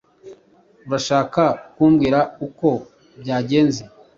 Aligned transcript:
Urashaka 0.87 1.43
kumbwira 1.75 2.19
uko 2.45 2.67
byagenze? 3.21 3.81